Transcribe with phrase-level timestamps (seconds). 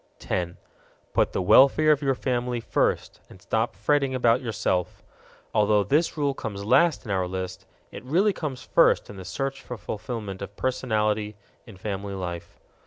[0.17, 0.57] 10.
[1.13, 5.03] Put the welfare of your family first, and stop fretting about yourself.
[5.53, 9.61] Although this rule comes last in our list, it really comes first in the search
[9.61, 11.35] for fulfillment of personality
[11.67, 12.59] in family life.